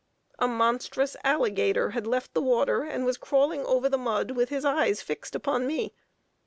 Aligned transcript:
A 0.39 0.47
monstrous 0.47 1.15
alligator 1.23 1.91
had 1.91 2.07
left 2.07 2.33
the 2.33 2.41
water, 2.41 2.81
and 2.81 3.05
was 3.05 3.17
crawling 3.19 3.63
over 3.67 3.87
the 3.87 3.99
mud, 3.99 4.31
with 4.31 4.49
his 4.49 4.65
eyes 4.65 4.99
fixed 4.99 5.35
upon 5.35 5.67
me. 5.67 5.93